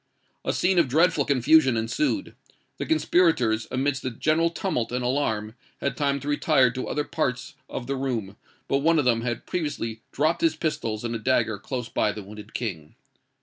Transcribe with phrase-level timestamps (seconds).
[0.43, 2.33] A scene of dreadful confusion ensued.
[2.79, 7.53] The conspirators, amidst the general tumult and alarm, had time to retire to other parts
[7.69, 8.35] of the room;
[8.67, 12.23] but one of them had previously dropped his pistols and a dagger close by the
[12.23, 12.95] wounded King.